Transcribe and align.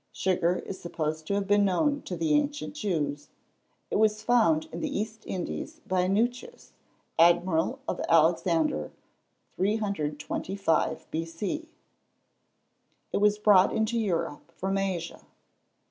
Sugar 0.11 0.63
is 0.65 0.81
supposed 0.81 1.27
to 1.27 1.35
have 1.35 1.45
been 1.45 1.63
known 1.63 2.01
to 2.05 2.17
the 2.17 2.33
ancient 2.33 2.73
Jews. 2.73 3.29
It 3.91 3.97
was 3.97 4.23
found 4.23 4.65
in 4.71 4.79
the 4.79 4.89
East 4.89 5.23
Indies 5.27 5.79
by 5.85 6.07
Newcheus, 6.07 6.71
Admiral 7.19 7.77
of 7.87 8.01
Alexander, 8.09 8.91
325 9.57 11.05
B.C. 11.11 11.69
It 13.13 13.17
was 13.17 13.37
brought 13.37 13.71
into 13.75 13.99
Europe 13.99 14.51
from 14.57 14.79
Asia. 14.79 15.21